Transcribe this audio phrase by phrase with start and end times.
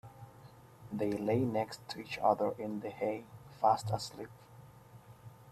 [0.91, 3.23] They lay next to each other in the hay,
[3.59, 4.29] fast asleep.